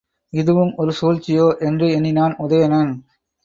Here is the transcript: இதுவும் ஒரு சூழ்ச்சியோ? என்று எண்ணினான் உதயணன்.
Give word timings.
இதுவும் 0.33 0.71
ஒரு 0.75 0.93
சூழ்ச்சியோ? 1.01 1.47
என்று 1.59 1.89
எண்ணினான் 1.91 2.35
உதயணன். 2.37 2.93